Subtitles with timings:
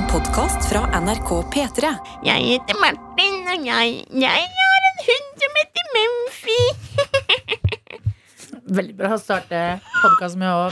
[0.00, 1.88] En podkast fra NRK P3.
[2.24, 6.54] Jeg heter Martin, og jeg, jeg har en hund som heter Mumphy.
[8.78, 9.60] Veldig bra å starte
[9.98, 10.70] podkast med å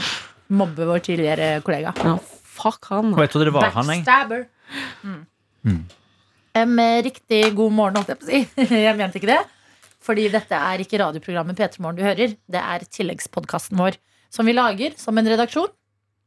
[0.57, 1.93] mobbe vår tidligere kollega.
[2.01, 2.15] Ja,
[2.55, 3.11] fuck han.
[3.13, 4.01] Og jeg trodde det var han, jeg.
[4.07, 4.41] Backstabber.
[5.03, 5.77] Mm.
[6.63, 6.73] Em,
[7.05, 8.41] riktig god morgen, holdt jeg på å si.
[8.87, 9.43] Jeg mente ikke det.
[10.09, 12.33] Fordi dette er ikke radioprogrammet P3 Morgen du hører.
[12.49, 14.01] Det er tilleggspodkasten vår
[14.33, 15.69] som vi lager som en redaksjon.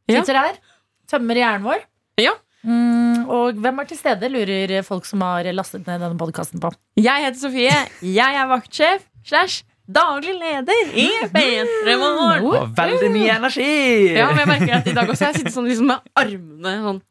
[0.07, 0.23] Ja.
[0.23, 0.65] Sitter her,
[1.11, 1.83] tømmer hjernen vår.
[2.23, 2.39] Ja.
[2.63, 6.71] Mm, og hvem er til stede, lurer folk som har lastet ned denne podkasten på.
[7.01, 7.75] Jeg heter Sofie.
[8.07, 12.47] Jeg er vaktsjef slash daglig leder i P3 Morgen.
[12.47, 13.67] Og veldig mye energi!
[14.15, 17.03] Ja, men jeg merker at i dag også jeg sitter sånn liksom med armene sånn.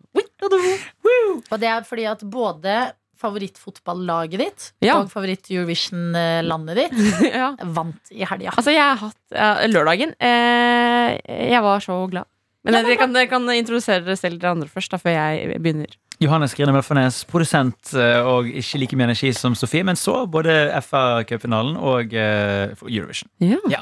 [1.52, 2.80] Og det er fordi at både
[3.22, 4.96] favorittfotballaget ditt Ja.
[4.98, 7.52] og favoritt-Eurovision-landet ditt ja.
[7.76, 8.56] vant i helga.
[8.58, 10.16] Altså, jeg har hatt ja, lørdagen.
[10.18, 11.20] Eh,
[11.52, 12.26] jeg var så glad.
[12.66, 15.62] Men Ja, dere, kan, dere kan introdusere dere selv dere andre først, da, før jeg
[15.64, 15.96] begynner.
[16.22, 20.54] Johannes Grine Mølfernes, produsent eh, og ikke like mye energi som Sofie, men så både
[20.86, 23.32] FA-cupfinalen og eh, Eurovision.
[23.42, 23.82] Ja.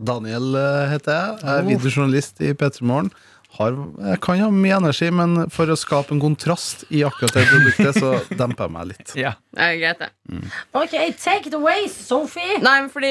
[0.00, 1.36] Daniel eh, heter jeg.
[1.42, 3.12] Jeg er videojournalist i P3 Morgen.
[3.58, 7.42] Har, jeg kan ha mye energi, men for å skape en kontrast i akkurat det
[7.50, 9.14] produktet, så demper jeg meg litt.
[9.18, 9.32] Ja.
[9.50, 10.08] Det er greit, det.
[10.78, 12.60] Ok, take it away, Sophie!
[12.62, 13.10] Nei, men fordi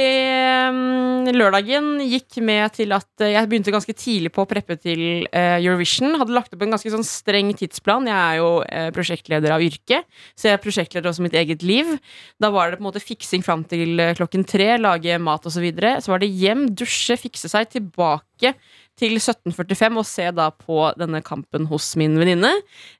[0.72, 5.04] um, lørdagen gikk med til at eh, jeg begynte ganske tidlig på å preppe til
[5.28, 6.16] uh, Eurovision.
[6.22, 8.08] Hadde lagt opp en ganske sånn streng tidsplan.
[8.08, 10.02] Jeg er jo uh, prosjektleder av yrke,
[10.40, 11.92] så jeg er prosjektleder også mitt eget liv.
[12.40, 15.60] Da var det på en måte fiksing fram til klokken tre, lage mat osv.
[15.60, 15.98] Så, videre.
[16.00, 18.54] så var det hjem, dusje, fikse seg, tilbake
[19.00, 22.52] til 17.45 og se da på denne kampen hos min venninne.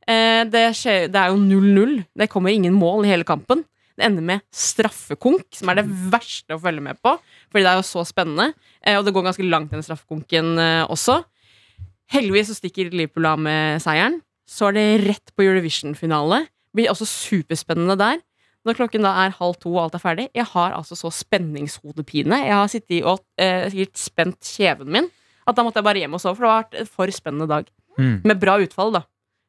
[0.08, 0.64] Eh, det,
[1.12, 2.00] det er jo 0-0.
[2.18, 3.66] Det kommer ingen mål i hele kampen.
[4.00, 7.18] Det ender med straffekonk, som er det verste å følge med på.
[7.52, 8.54] Fordi det er jo så spennende.
[8.80, 11.20] Eh, og det går ganske langt, den straffekonken eh, også.
[12.10, 14.22] Heldigvis så stikker Liverpool av med seieren.
[14.50, 16.46] Så er det rett på Eurovision-finale.
[16.74, 18.24] Blir også superspennende der.
[18.68, 20.26] Når klokken da er halv to og alt er ferdig.
[20.36, 22.42] Jeg har altså så spenningshodepine.
[22.48, 25.12] Jeg har sittet og eh, sikkert spent kjeven min.
[25.50, 27.48] At da måtte jeg bare hjem og sove, for det har vært en for spennende
[27.50, 27.68] dag.
[28.00, 28.16] Mm.
[28.30, 29.04] Med bra utfall, da.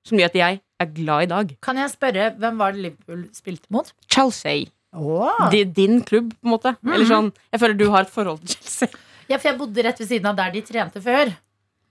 [0.09, 1.51] Som gjør at jeg er glad i dag.
[1.63, 3.91] Kan jeg spørre, hvem var det Liverpool spilte mot?
[4.09, 4.65] Chelsea.
[4.97, 5.51] Åh.
[5.53, 6.73] Di- Din klubb, på en måte.
[6.83, 8.89] Eller sånn, jeg føler du har et forhold til Chelsea.
[9.31, 11.31] Ja, for jeg bodde rett ved siden av der de trente før.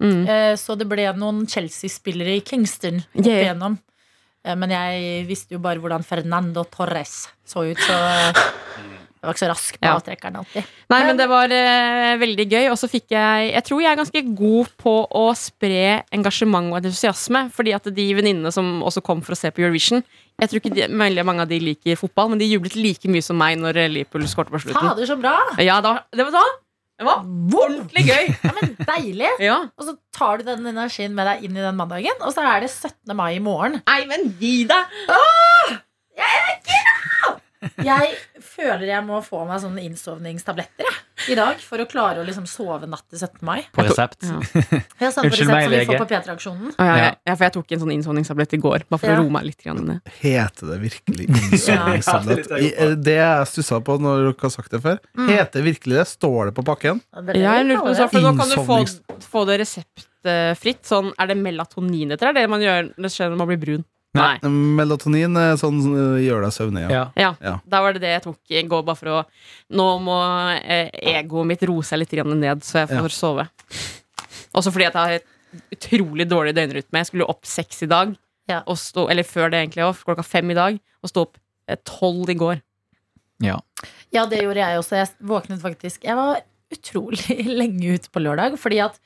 [0.02, 0.26] Mm.
[0.28, 3.46] Eh, Så det ble noen Chelsea-spillere i Kingston opp Yeah.
[3.54, 3.78] igjennom.
[4.44, 7.96] Eh, Men jeg visste jo bare hvordan Fernando Torres så ut, så
[9.20, 9.96] jeg var ikke så rask på Ja.
[10.00, 10.64] avtrekkeren alltid.
[10.90, 12.70] Nei, Men- det var uh, veldig gøy.
[12.72, 16.80] Og så fikk jeg Jeg tror jeg er ganske god på å spre engasjement og
[16.80, 17.52] entusiasme.
[17.52, 20.04] Fordi at de venninnene som også kom for å se på Eurovision
[20.40, 20.88] Jeg tror ikke de,
[21.24, 24.50] mange av de liker fotball, men de jublet like mye som meg når Liverpool skåret
[24.50, 24.88] på slutten.
[24.88, 25.36] Fader, så bra!
[25.60, 26.44] Ja, det var, da
[27.00, 28.26] det var ordentlig gøy.
[28.44, 29.30] Ja, men Deilig!
[29.40, 29.58] Ja.
[29.80, 32.66] Og så tar du den energien med deg inn i den mandagen, og så er
[32.66, 33.16] det 17.
[33.16, 33.82] mai i morgen.
[33.88, 34.98] Nei, men gi deg!
[36.20, 36.79] Jeg
[37.60, 40.98] føler jeg må få meg sånne innsovningstabletter jeg,
[41.34, 43.42] i dag for å klare å liksom sove natt til 17.
[43.46, 43.66] mai.
[43.76, 44.24] På resept.
[44.24, 44.38] Ja.
[45.00, 45.86] Jeg har Unnskyld meg, som vi lege.
[45.90, 46.72] får på P3-aksjonen.
[46.72, 47.04] Å, ja, ja.
[47.10, 47.12] Ja.
[47.28, 49.18] ja, for jeg tok en sånn innsovningstablett i går, bare for Ja.
[49.20, 49.60] å roe meg litt.
[49.64, 50.00] Grann.
[50.22, 52.50] Heter det virkelig innsovningstablett?
[52.64, 52.90] Ja.
[52.96, 56.08] Det jeg stussa på når dere har sagt det før, heter virkelig det?
[56.16, 57.02] Står det på pakken?
[57.16, 58.10] Det det Ja, jeg lurer på det.
[58.14, 58.80] for Nå kan du få,
[59.30, 60.84] få det reseptfritt.
[60.88, 62.32] Sånn, er det melatonin etter?
[62.32, 63.84] Er det man gjør det skjer når man blir brun?
[64.20, 64.52] Nei.
[64.80, 66.84] Melatonin er sånn uh, gjør deg søvnig.
[66.86, 66.92] Ja.
[66.92, 67.06] Ja.
[67.24, 67.56] Ja, Ja.
[67.70, 69.20] Da var det det jeg tok i går, bare for å
[69.76, 70.18] Nå må
[70.60, 73.46] eh, egoet mitt roe seg litt ned, så jeg får sove.
[74.58, 77.02] Også fordi at jeg har et utrolig dårlig døgnrytme.
[77.02, 78.16] Jeg skulle opp seks i dag,
[78.50, 78.64] Ja.
[78.66, 81.38] og stå, eller før det egentlig, òg, klokka fem i dag, og stå opp
[81.68, 82.62] eh, tolv i går.
[83.46, 83.60] Ja.
[84.12, 84.96] Ja, det gjorde jeg også.
[85.00, 86.42] Jeg våknet faktisk Jeg var
[86.74, 88.98] utrolig lenge ute på lørdag fordi at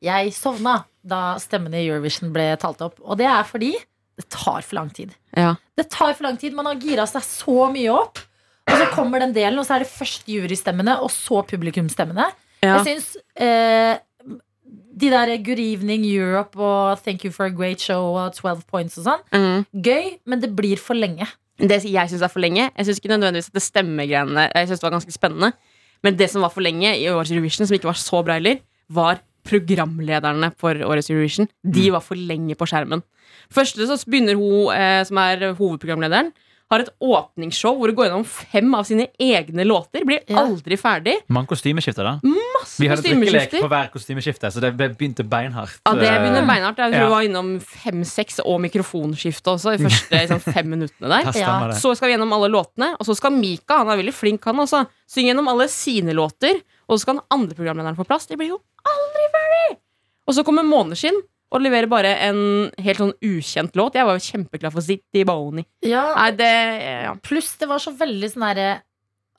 [0.00, 3.00] jeg sovna da stemmene i Eurovision ble talt opp.
[3.02, 3.72] Og det er fordi
[4.20, 5.14] det tar for lang tid.
[5.36, 5.54] Ja.
[5.80, 6.54] Det tar for lang tid.
[6.56, 8.20] Man har gira seg så mye opp.
[8.70, 12.28] Og så kommer den delen, og så er det først jurystemmene, og så publikumsstemmene.
[12.62, 12.76] Ja.
[12.76, 13.08] Jeg syns
[13.40, 13.96] eh,
[15.00, 18.98] de der Good Evening Europe og Thank you for a great show og 12 points
[19.00, 19.64] og sånn, Mm.
[19.82, 21.26] gøy, men det blir for lenge.
[21.58, 24.80] Det jeg syns er for lenge Jeg syns ikke nødvendigvis at det stemmegreiene Jeg synes
[24.80, 25.50] det var ganske spennende.
[26.02, 28.60] Men det som var for lenge i årets Eurovision, som ikke var så bra heller,
[28.88, 31.48] var programlederne for årets Eurovision.
[31.64, 33.02] De var for lenge på skjermen.
[33.52, 36.32] Første så begynner hun eh, som er hovedprogramlederen,
[36.70, 40.04] har et åpningsshow hvor hun går gjennom fem av sine egne låter.
[40.06, 40.44] Blir Ja.
[40.44, 41.16] aldri ferdig.
[41.26, 42.12] Mange kostymeskifter, da.
[42.22, 45.80] Masse Vi hadde drikkelek på hver kostymeskifte, så det begynte beinhardt.
[45.82, 46.78] Ja, det begynner Eh, beinhardt.
[46.78, 47.08] Jeg tror Ja.
[47.08, 51.32] hun var innom fem-seks og mikrofonskifte også i første sånn, fem minuttene der.
[51.40, 51.72] Ja.
[51.74, 54.54] Så skal vi gjennom alle låtene, og så skal Mika, han er veldig flink, han
[54.62, 56.62] også, synge gjennom alle sine låter.
[56.88, 58.26] Og så skal den andre programlederen få plass.
[58.26, 58.60] Det blir jo
[59.20, 59.80] aldri ferdig!
[60.28, 61.18] Og så kommer Måneskinn,
[61.50, 62.42] og leverer bare en
[62.78, 63.98] helt sånn ukjent låt.
[63.98, 65.66] Jeg var jo kjempeklar for City Boney.
[65.82, 66.52] Ja, Nei, det
[66.84, 67.16] ja.
[67.26, 68.70] Pluss det var så veldig sånn derre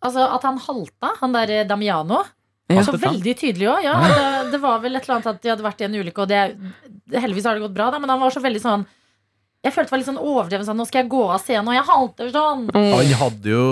[0.01, 2.23] Altså at han halta, han der Damiano.
[2.71, 2.81] Ja.
[2.87, 3.83] Så veldig tydelig òg.
[3.85, 4.23] Ja, det,
[4.55, 6.39] det var vel et eller annet at de hadde vært i en ulykke, og det,
[7.05, 8.85] det, heldigvis har det gått bra, da, men han var så veldig sånn
[9.61, 11.77] Jeg følte det var litt sånn overdreven sånn Nå skal jeg gå av scenen, og
[11.77, 12.63] jeg halter sånn.
[12.73, 12.87] Mm.
[12.95, 13.65] Han hadde jo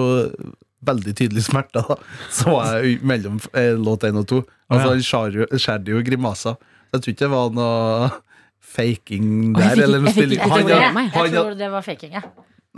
[0.85, 1.95] veldig tydelig smerte da.
[2.31, 4.39] Så jeg mellom eh, låt 1 og 2.
[4.69, 4.93] Altså.
[4.95, 6.55] Han skjærte jo grimaser.
[6.93, 8.11] Jeg tror ikke det var noe
[8.69, 9.83] faking jeg der.
[9.83, 12.23] eller noe jeg det han tror det var faking, jeg.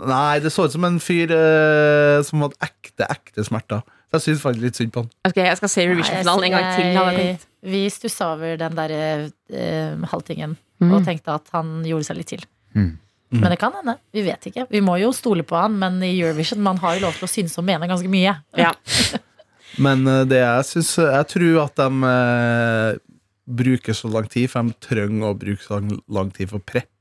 [0.02, 3.82] Nei, det så ut som en fyr eh, som hadde ekte, ekte smerter.
[4.12, 5.10] Så jeg syns faktisk litt synd på han.
[5.28, 6.88] Ok, jeg skal se Eurovision-finalen en gang til.
[7.20, 7.38] jeg.
[7.72, 10.96] Vi stussa over den der eh, halvtingen Mm.
[10.96, 12.40] og tenkte at han gjorde seg litt til.
[12.74, 12.96] Mm.
[13.40, 13.96] Men det kan hende.
[14.12, 14.66] Vi vet ikke.
[14.68, 17.30] Vi må jo stole på han, men i Eurovision man har jo lov til å
[17.32, 18.34] synes og mene ganske mye.
[18.58, 18.74] Ja.
[19.80, 22.98] Men eh, det jeg syns Jeg tror at de eh,
[23.62, 26.91] bruker så lang tid, for de trenger å bruke så lang, tid for å preppe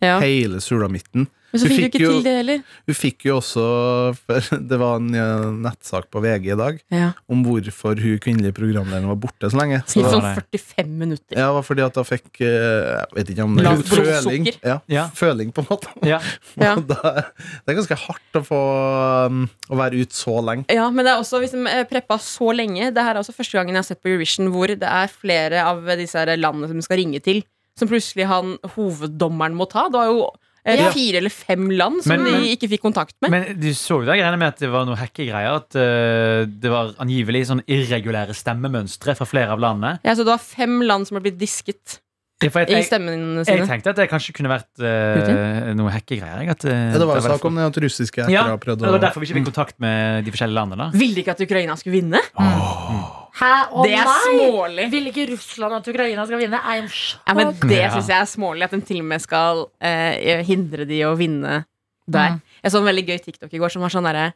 [0.00, 0.18] Ja.
[0.22, 1.26] hele sulamitten.
[1.48, 2.58] Men så fikk du ikke jo- til det heller.
[2.86, 3.62] Hun fikk jo også
[4.68, 7.06] Det var en eh, nettsak på VG i dag Ja.
[7.26, 9.78] om hvorfor hun kvinnelige programlederen var borte så lenge.
[9.80, 11.32] I sånn 45 minutter.
[11.40, 14.50] ja, det var fordi at hun fikk eh, Jeg vet ikke om det Lavt føling.
[14.60, 15.06] Ja, Ja.
[15.16, 15.88] føling, på en måte.
[16.04, 16.20] Ja.
[16.60, 16.74] Ja.
[16.84, 17.00] Da,
[17.64, 18.60] det er ganske hardt å få
[19.32, 19.42] um,
[19.72, 20.68] Å være ute så lenge.
[20.68, 23.32] Ja, men det er også hvis de eh, preppa så lenge Det her er også
[23.32, 26.84] første gangen jeg har sett på Eurovision hvor det er flere av disse landene som
[26.84, 27.40] skal ringe til,
[27.78, 29.86] som plutselig han hoveddommeren må ta.
[29.88, 30.20] Det var jo
[30.66, 30.90] eh, Ja.
[30.92, 33.30] fire eller fem land som Men- men- de ikke fikk kontakt med.
[33.30, 35.54] Men du så jo det greiene med at det var noe hackegreier.
[35.62, 39.98] At uh, det var angivelig sånn irregulære stemmemønstre fra flere av landene.
[40.04, 42.00] ja, så det var fem land som ble blitt disket
[42.40, 43.56] Ja, jeg, i stemmene sine.
[43.64, 46.50] jeg tenkte at det kanskje kunne vært uh, noe hackegreier.
[46.50, 48.84] At, eh, Ja, det var jo snakk sak om det at russiske ja, hackere prøvde
[48.86, 50.92] det var derfor vi ikke fikk kontakt med de forskjellige landene.
[50.94, 52.20] Ville de ikke at Ukraina skulle vinne.
[53.38, 53.50] Hæ?
[53.70, 54.18] Å det er nei!
[54.26, 54.86] smålig.
[54.90, 56.58] Vil ikke Russland at Ukraina skal vinne?
[56.64, 56.88] I'm
[57.26, 57.52] Ja, men.
[57.60, 57.90] Det Ja.
[57.94, 61.64] syns jeg er smålig, at de til og med skal eh, hindre de å vinne
[62.08, 62.30] der.
[62.34, 62.40] Mm.
[62.64, 64.32] Jeg så en veldig gøy TikTok i går som var sånn derre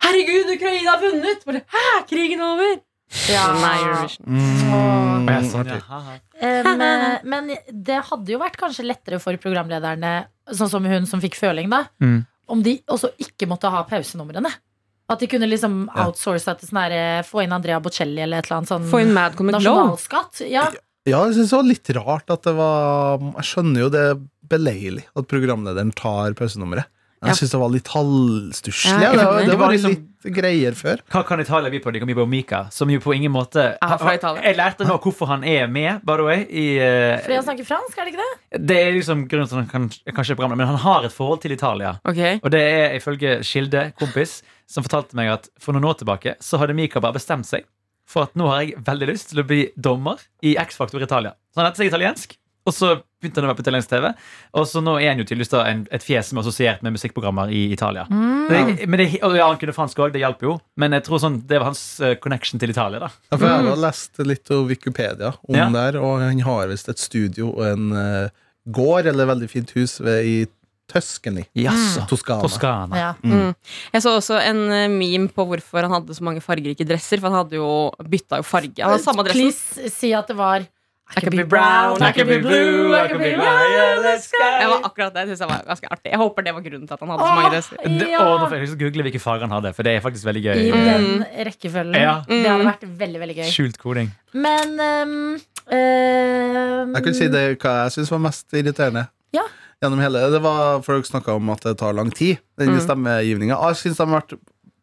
[0.00, 1.44] Herregud, Ukraina har vunnet!
[1.44, 2.80] Bare, Hæ, krigen er over!
[3.28, 3.52] Ja.
[3.58, 4.26] Nei, Eurovision.
[4.26, 5.28] Mm, Mm.
[6.40, 11.34] eh, men det hadde jo vært kanskje lettere for programlederne, sånn som hun som fikk
[11.34, 12.24] føling, da, Mm.
[12.48, 14.50] om de også ikke måtte ha pausenumrene.
[15.10, 16.06] At de kunne liksom Ja.
[16.06, 19.12] outsource til sånn her, få inn Andrea Bocelli eller et eller annet sånn Få inn
[19.16, 20.44] Madcom med nasjonalskatt.
[20.48, 20.68] Ja.
[21.08, 24.20] Ja, jeg synes det var litt rart at det var Jeg skjønner jo det er
[24.50, 26.86] beleilig at programlederen tar pausenummeret.
[27.20, 29.02] Jeg syns det var litt halvstusslig.
[29.04, 31.02] Ja, det, var- det var liksom, litt greier før.
[31.12, 31.92] Hva kan Italia by på?
[31.92, 35.44] De kan by på Mika, som jo på ingen måte Jeg lærte nå hvorfor han
[35.44, 36.46] er med, by the way.
[36.48, 38.60] I, eh, Fordi han snakker fransk, er det ikke det?
[38.70, 41.42] det er liksom grunnen til at han kan, kanskje er men han har et forhold
[41.44, 41.98] til Italia.
[42.08, 42.40] Okay.
[42.42, 46.56] Og det er ifølge Kilde, kompis, som fortalte meg at for noen år tilbake så
[46.62, 47.68] hadde Mika bare bestemt seg
[48.10, 51.36] for at nå har jeg veldig lyst til å bli dommer i X-Faktor Italia.
[51.52, 52.34] Så han lærte seg italiensk,
[52.68, 52.90] og så
[53.20, 54.06] begynte han å være på italiensk TV.
[54.60, 57.52] Og så nå er han jo tydeligvis da et fjes som er assosiert med musikkprogrammer
[57.56, 58.06] i Italia.
[58.08, 61.22] Det, men det, og ja, Han kunne fransk òg, det hjalp jo, men jeg tror
[61.22, 63.00] sånn, det var hans eh, connection til Italia.
[63.02, 65.68] da Ja, for jeg har lest litt av Wikipedia om Ja.
[65.74, 68.30] det og han har visst et studio og en uh,
[68.68, 70.36] gård, eller veldig fint hus, ved, i
[70.90, 71.44] Tuscany.
[71.54, 72.02] Jaså.
[72.10, 72.42] Toskana.
[72.42, 72.98] Toskana.
[72.98, 73.10] Ja.
[73.22, 73.54] Mm.
[73.94, 77.20] Jeg så også en eh, meme på hvorfor han hadde så mange fargerike dresser.
[77.22, 77.68] For han hadde jo
[78.02, 78.82] bytta jo farge.
[78.82, 79.52] Han hadde samme dressen.
[79.52, 80.66] Please si at det var
[81.16, 84.50] I could be brown, I could be blue, I could be violet sky.
[84.62, 85.24] Det var akkurat det.
[85.24, 87.26] Jeg synes det var ganske artig Jeg håper det var grunnen til at han hadde
[87.26, 87.76] så mange dresser.
[88.10, 88.20] Ja.
[88.26, 90.60] og nå får jeg google hvilke farger han hadde, for det er faktisk veldig gøy.
[90.60, 91.98] I den rekkefølgen.
[91.98, 92.14] Ja.
[92.30, 93.48] Det hadde vært veldig, veldig gøy.
[93.50, 94.12] Skjult koding.
[94.34, 95.16] Men um,
[95.70, 99.06] um, Jeg kunne si det hva jeg syns var mest irriterende.
[99.36, 99.44] Ja.
[99.82, 102.80] Gjennom hele Det var Folk snakka om at det tar lang tid, den Mm.
[102.86, 103.56] stemmegivninga.
[103.70, 104.38] Jeg syns de har vært,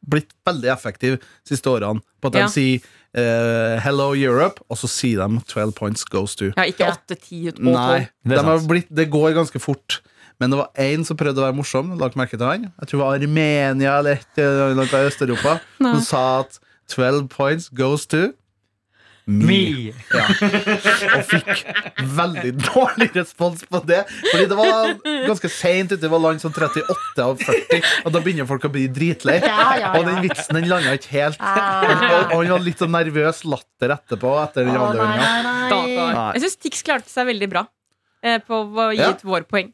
[0.09, 2.01] blitt veldig effektive de siste årene.
[2.21, 2.47] På at de Ja.
[2.47, 2.79] sier
[3.13, 6.51] eh, 'Hello Europe', og så sier de 12 points goes to.
[6.57, 8.09] Ja, ikke åtte, ti og Nei.
[8.25, 8.69] Det er de har sant.
[8.69, 10.01] blitt, det går ganske fort.
[10.39, 11.97] Men det var én som prøvde å være morsom.
[11.97, 15.59] Lagt merke til han Jeg tror det var Armenia eller et eller annet i Øst-Europa.
[15.79, 15.93] Nei.
[15.95, 16.59] Som sa at
[16.89, 18.33] 12 points goes to
[19.27, 19.91] me.
[20.13, 20.23] Ja.
[21.17, 21.63] Og fikk
[22.17, 24.03] veldig dårlig respons på det.
[24.31, 24.93] Fordi det var
[25.27, 26.01] ganske seint ute.
[26.01, 29.39] Det var land som 38 av 40, og da begynner folk å bli dritlei.
[29.43, 31.41] Ja, ja, Og den vitsen den landa ikke helt.
[31.43, 32.31] Ah.
[32.31, 34.35] Og han var litt sånn nervøs latter etterpå.
[34.45, 36.29] Etter den Å, nei, nei, nei.
[36.37, 37.67] Jeg syns Tix klarte seg veldig bra
[38.47, 39.11] på å gi Ja.
[39.13, 39.69] ut våre poeng.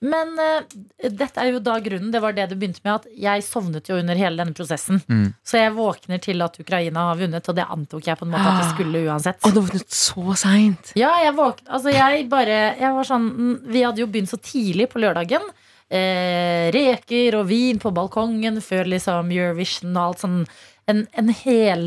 [0.00, 0.62] Men uh,
[1.10, 2.10] dette er jo da grunnen.
[2.12, 2.94] Det var det du begynte med.
[3.02, 5.02] At jeg sovnet jo under hele denne prosessen.
[5.10, 5.34] Mm.
[5.44, 8.48] Så jeg våkner til at Ukraina har vunnet, og det antok jeg på en måte
[8.48, 9.42] at det skulle uansett.
[9.44, 10.92] Å, det var så seint.
[10.96, 14.38] Ja, jeg våknet Altså, jeg bare Jeg var sånn mm, Vi hadde jo begynt så
[14.40, 15.44] tidlig på lørdagen.
[15.90, 20.40] Eh, reker og vin på balkongen før liksom Eurovision og alt sånn.
[20.88, 21.84] En, en hel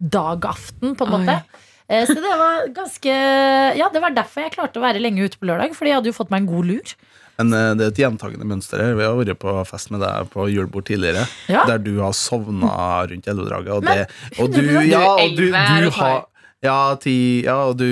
[0.00, 1.34] dagaften, på en måte.
[1.40, 3.14] Eh, Så det var ganske
[3.80, 6.12] Ja, det var derfor jeg klarte å være lenge ute på lørdag, Fordi jeg hadde
[6.12, 6.92] jo fått meg en god lur.
[7.40, 8.94] Men eh, det er et gjentagende mønster her.
[8.98, 11.64] Vi har vært på fest med deg på julebord tidligere, Ja.
[11.66, 12.72] der du har sovna
[13.10, 13.72] rundt elvedraget.
[13.74, 14.06] Og, det,
[14.38, 16.26] og du, ja, og du, du har
[16.60, 17.86] ja, ti, ja, og du,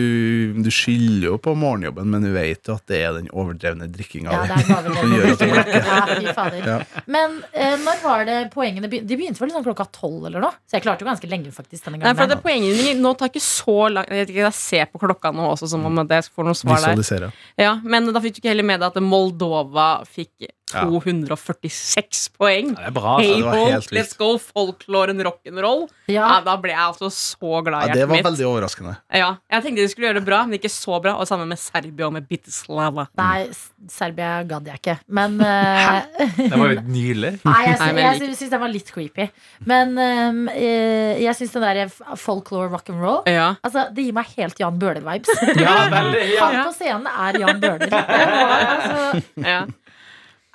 [0.61, 4.35] du skylder jo på morgenjobben, men du vet jo at det er den overdrevne drikkinga
[4.35, 5.89] Ja, det er som gjør at du blekker.
[5.89, 6.67] Ja, fy fader.
[6.69, 7.05] Ja.
[7.09, 9.09] Men eh, når var det poengene begynte?
[9.09, 10.53] De begynte vel sånn klokka tolv eller noe?
[10.69, 11.87] Så jeg klarte jo ganske lenge, faktisk.
[11.87, 14.45] denne gangen Nei, for det Poenget mitt nå tar ikke så lang Jeg, vet ikke,
[14.45, 17.29] jeg ser på klokka nå også, som om jeg får noe svar der.
[17.57, 20.51] Ja, men da fikk du ikke heller med deg at Moldova fikk.
[20.73, 22.73] 246 poeng.
[22.75, 23.15] Ja, det er bra.
[23.21, 25.87] Hey det var helt let's go, folklore and rock'n'roll.
[26.09, 26.25] Ja.
[26.29, 28.27] Ja, da ble jeg altså så glad i hjertet Ja, det var mitt.
[28.29, 28.95] veldig overraskende.
[29.15, 31.15] Ja, jeg tenkte de skulle gjøre det bra, men ikke så bra.
[31.21, 33.09] Og sammen med Serbia og med Bitislava.
[33.19, 33.49] Nei,
[33.93, 34.97] Serbia gadd jeg ikke.
[35.19, 36.01] Men uh,
[36.39, 37.33] Det var jo nydelig.
[37.45, 39.29] Nei, jeg, sy jeg syns den var litt creepy.
[39.69, 43.51] Men eh, jeg syns den der folklore rock'n'roll Ja.
[43.65, 45.45] Altså, Det gir meg helt Jan Bøhler-vibes.
[45.59, 46.25] Ja, veldig.
[46.35, 46.47] Ja.
[46.49, 47.93] Han på scenen er Jan Bøhler.
[48.79, 49.61] Altså, ja.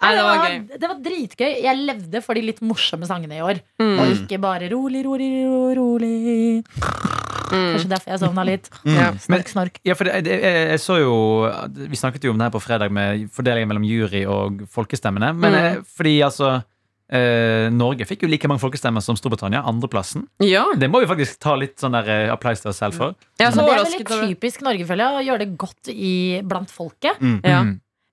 [0.03, 0.57] Nei, det var gøy.
[0.83, 1.51] det var dritgøy.
[1.63, 3.61] Jeg levde for de litt morsomme sangene i år.
[3.81, 3.93] Mm.
[4.03, 5.77] Og ikke bare rolig, rolig, rolig.
[5.79, 6.63] rolig.
[7.53, 8.69] Kanskje derfor jeg sovna litt.
[8.89, 9.11] Ja.
[9.21, 9.75] Snork, snork.
[9.85, 11.15] Ja, for det, jeg, jeg, jeg så jo
[11.91, 15.33] Vi snakket jo om det her på fredag med fordelingen mellom jury og folkestemmene.
[15.37, 15.59] Men Mm.
[15.59, 16.47] eh, fordi altså
[17.13, 19.61] eh, Norge fikk jo like mange folkestemmer som Storbritannia.
[19.69, 20.25] Andreplassen.
[20.41, 20.63] Ja.
[20.79, 23.13] Det må vi faktisk ta litt sånn der eh, applaus til oss selv for.
[23.37, 26.15] Er så det er veldig typisk Norge, føler jeg, å gjøre det godt i,
[26.47, 27.19] blant folket.
[27.21, 27.21] ja.
[27.21, 27.39] Mm.
[27.45, 27.63] Ja,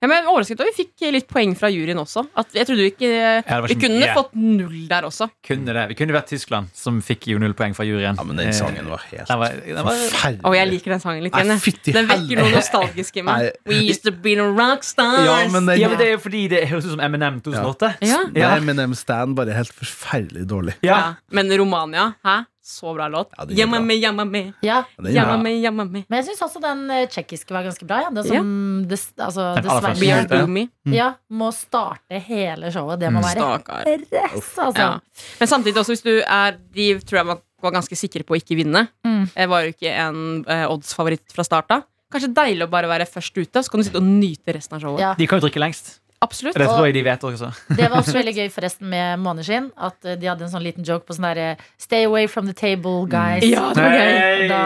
[0.09, 2.23] men er overrasket over vi fikk litt poeng fra juryen også.
[2.41, 4.15] At jeg trodde vi ikke ja, Vi kunne yeah.
[4.17, 5.27] fått null der også.
[5.45, 5.83] Kunne det.
[5.91, 8.17] Vi kunne vært Tyskland, som fikk jo null poeng fra juryen.
[8.17, 10.41] Ja, men den Eh, sangen var helt den var, den var, forferdelig.
[10.49, 11.93] Og jeg liker den sangen litt igjen.
[11.93, 13.51] Den vekker noe nostalgisk i meg.
[13.69, 15.25] We used to be the rockstars.
[15.27, 17.95] Ja, men den- ja, men det er jo fordi det høres ut som Eminem 2008.
[18.01, 18.23] Ja.
[18.33, 18.49] Ja.
[18.55, 20.73] Nei, Eminem Stand bare helt forferdelig dårlig.
[20.81, 20.97] Ja.
[20.97, 21.13] Ja.
[21.29, 22.45] Men Romania, hæ?
[22.71, 23.33] Så bra låt.
[23.37, 24.41] Ja, Jamma me, jamma me.
[24.63, 26.05] Ja, Ja, Jamma me, jamma me.
[26.07, 27.99] Men jeg syns også den eh, tsjekkiske var ganske bra.
[28.05, 28.09] Ja.
[28.15, 28.49] Det som
[28.87, 29.95] des, altså, dessverre.
[29.99, 32.99] We are dessverre ja, må starte hele showet.
[33.03, 33.27] Det må Mm.
[33.27, 34.79] være press, altså.
[34.79, 34.99] Ja.
[35.39, 38.39] Men samtidig også, hvis du er De tror jeg var, var ganske sikre på å
[38.41, 38.87] ikke vinne.
[39.05, 39.29] Mm.
[39.35, 41.83] Jeg var jo ikke en eh, odds-favoritt fra start av.
[42.11, 44.81] Kanskje deilig å bare være først ute, så kan du sitte og nyte resten av
[44.83, 44.99] showet.
[44.99, 45.13] Ja.
[45.15, 46.00] De kan jo drikke lengst.
[46.21, 46.53] Absolutt.
[46.53, 47.47] Det tror jeg de vet også.
[47.79, 49.71] Det var også veldig gøy forresten med Måneskinn.
[49.77, 51.47] At eh, de hadde en sånn liten joke på sånn derre
[51.81, 53.41] Stay away from the table, guys.
[53.49, 54.47] Ja, det var gøy.
[54.51, 54.61] Da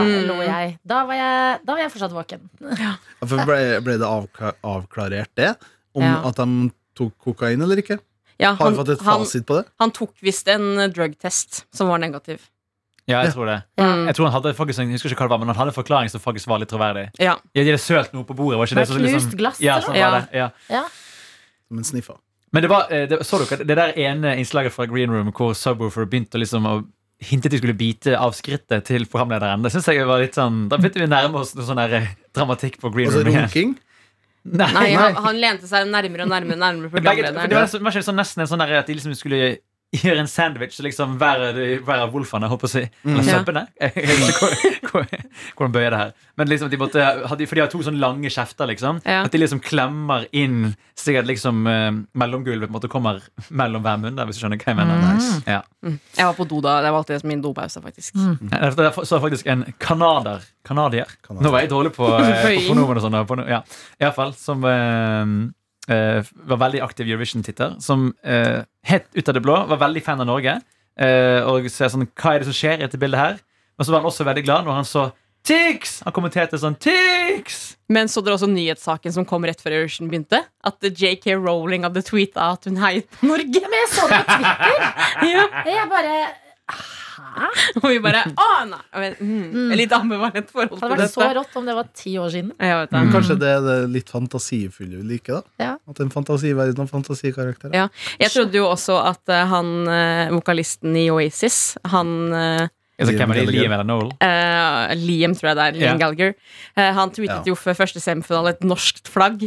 [0.00, 0.26] Mm.
[0.28, 0.76] lo jeg.
[0.86, 2.44] Da var jeg, da var jeg fortsatt våken.
[2.78, 2.92] Ja,
[3.26, 5.54] For ble, ble det avkla avklarert, det?
[5.96, 6.20] Om Ja.
[6.28, 7.98] at de tok kokain eller ikke?
[8.40, 9.66] Ja, Har han, vi fått et han, fasit på det?
[9.80, 12.40] han tok visst en drugtest som var negativ.
[13.08, 13.58] Ja, jeg tror det.
[13.80, 14.06] Mm.
[14.06, 15.78] Jeg tror han hadde faktisk jeg husker ikke hva det var, men han hadde en
[15.78, 17.06] forklaring som faktisk var litt troverdig.
[17.18, 17.36] Ja.
[17.54, 18.58] Ja, de hadde sølt noe på bordet.
[18.60, 20.10] Var ikke det, så liksom- knust glass, Ja, sånn Ja.
[20.10, 20.28] var det.
[20.36, 20.50] Ja.
[20.68, 20.84] Ja.
[21.68, 22.16] Som en sniffer.
[22.52, 25.54] Men det var, eh, det, så dere det der ene innslaget fra Green Room hvor
[25.54, 26.84] Subwoofer begynte liksom å
[27.20, 29.62] hinte at de skulle bite av skrittet til programlederen?
[29.62, 31.94] Det synes jeg var litt sånn Da begynte vi å nærme oss noe sånn der
[31.94, 33.26] eh, dramatikk på Green Room.
[33.26, 33.76] igjen.
[34.42, 34.96] Nei, Nei, Nei.
[34.96, 37.34] han, han lente seg nærmere og nærmere, nærmere programlederen.
[37.34, 39.58] det var, det var det var, nesten en sånn der at de liksom skulle
[39.90, 41.40] gjøre en sandwich så liksom hver,
[41.82, 42.82] hver av wolfene, holdt på å si.
[43.04, 43.40] Eller Ja.
[43.40, 43.66] søppene.
[43.80, 46.12] Jeg hvordan bøyer det her.
[46.38, 49.00] Men liksom de måtte, For de har to sånne lange kjefter, liksom.
[49.04, 49.24] Ja.
[49.26, 53.20] At de liksom klemmer inn sikkert liksom eh, mellomgulvet på en måte kommer
[53.50, 54.16] mellom hver munn.
[54.28, 55.00] Hvis du skjønner hva jeg mener.
[55.00, 55.10] Mm.
[55.16, 55.42] Nice.
[55.48, 55.60] Ja.
[56.16, 56.78] Jeg var på do da.
[56.84, 58.14] Det var alltid min dopause, faktisk.
[58.14, 61.08] Jeg så faktisk en kanader Kanadier.
[61.24, 61.46] Kanadier.
[61.46, 63.48] Nå var jeg dårlig på, eh, på pronomen og sånn.
[63.48, 63.62] Ja.
[63.98, 64.62] I hvert fall, som
[65.90, 66.20] eh,
[66.50, 67.76] var veldig aktiv Eurovision-titter.
[67.84, 70.60] Som eh, helt ut av det blå var veldig fan av Norge.
[71.00, 73.40] eh, og ser sånn, hva er det som skjer i dette bildet her?
[73.78, 76.02] Men så var han også veldig glad når han så Tix!
[76.04, 77.54] Han kommenterte sånn Tix!
[77.88, 80.42] Men så dere også nyhetssaken som kom rett før Eurovision begynte?
[80.68, 83.62] At JK Rowling hadde tweeta at hun heiet på Norge.
[83.64, 84.84] Men jeg så det på Twitter.
[85.32, 85.46] Ja.
[85.64, 86.18] Jeg bare
[87.20, 87.48] Hæ?
[87.80, 88.80] Og vi bare Å, nei!
[88.94, 90.80] Jeg vet, mm, Litt ambivalent forhold til dette.
[90.80, 92.50] Det hadde vært så rått om det var ti år siden.
[92.58, 92.96] Ja, vet det.
[92.98, 95.64] Men kanskje det er det litt fantasifulle vi liker, da?
[95.64, 95.76] Ja.
[95.90, 97.76] At en fantasiverden og fantasikarakterer.
[97.76, 97.86] Ja.
[98.22, 101.62] Jeg trodde jo også at uh, han uh, vokalisten i Oasis,
[101.94, 102.68] han uh,
[103.00, 103.54] Altså, hvem er det?
[103.54, 104.10] Liam eller Noel?
[104.20, 105.76] Uh, Liam, tror jeg det er.
[105.78, 106.00] Liam yeah.
[106.02, 106.34] Gallagher.
[106.76, 107.48] Uh, han tweetet Ja.
[107.48, 109.46] jo før første semifinale et norskt flagg.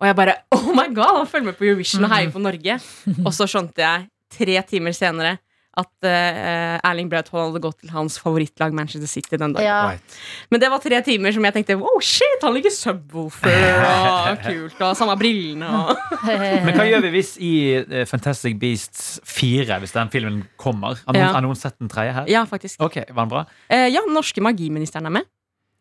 [0.00, 1.20] Og jeg bare Oh my god!
[1.20, 2.78] Han følger med på Eurovision og heier på Norge.
[3.26, 5.36] Og så skjønte jeg tre timer senere
[5.76, 9.66] at uh, Erling Braut Haaland hadde gått til hans favorittlag Manchester City den dagen.
[9.66, 9.90] Ja.
[9.92, 10.16] Right.
[10.50, 14.80] Men det var tre timer som jeg tenkte wow, shit, han liker subwoofer og kult
[14.86, 15.96] og samme brillene og
[16.66, 17.52] Men hva gjør vi hvis i
[17.82, 20.96] eh, Fantastic Beasts 4, hvis den filmen kommer?
[21.04, 21.40] Har noen, Ja.
[21.44, 22.30] noen sett den tredje her?
[22.32, 22.80] Ja, faktisk.
[22.80, 23.44] Ok, Var den bra?
[23.70, 25.28] Uh, ja, norske magiministeren er med.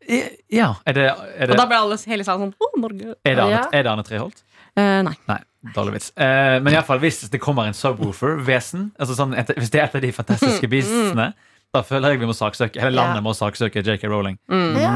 [0.05, 0.21] I-
[0.53, 0.73] Ja.
[0.85, 1.05] Er det,
[1.39, 3.15] er Og da ble alle hele salen sånn Å, Norge.
[3.25, 3.63] er det, Arne, Ja.
[3.71, 4.43] er det Arne Treholt?
[4.75, 5.15] Eh, nei.
[5.29, 5.39] Nei,
[5.75, 6.12] dårlig vits.
[6.20, 9.79] Uh, men i alle fall, hvis det kommer en subwoofer-vesen, altså sånn, et, hvis det
[9.82, 11.34] er et av de fantastiske beastsene,
[11.75, 13.24] Da føler jeg vi må saksøke Hele landet Ja.
[13.25, 14.38] må saksøke JK Rowling.
[14.48, 14.77] Mm.
[14.79, 14.91] Ja.